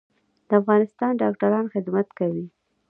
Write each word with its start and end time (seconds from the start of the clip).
د 0.47 0.49
افغانستان 0.61 1.11
ډاکټران 1.21 1.65
خدمت 1.73 2.07
کوي 2.19 2.45